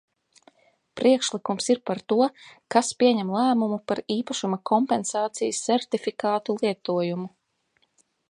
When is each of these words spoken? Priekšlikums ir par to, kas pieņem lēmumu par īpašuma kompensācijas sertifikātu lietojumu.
Priekšlikums 0.99 1.67
ir 1.73 1.81
par 1.89 2.01
to, 2.13 2.17
kas 2.75 2.89
pieņem 3.03 3.29
lēmumu 3.35 3.77
par 3.91 4.01
īpašuma 4.15 4.59
kompensācijas 4.71 5.61
sertifikātu 5.69 6.57
lietojumu. 6.65 7.29